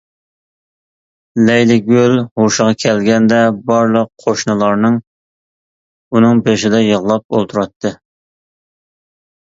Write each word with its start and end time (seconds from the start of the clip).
لەيلىگۈل 1.49 2.15
ھوشىغا 2.41 2.77
كەلگەندە 2.85 3.41
بارلىق 3.73 4.09
قوشنىلارنىڭ 4.25 4.97
ئۇنىڭ 6.15 6.43
بېشىدا 6.49 6.81
يىغلاپ 6.89 7.27
ئولتۇراتتى. 7.39 7.97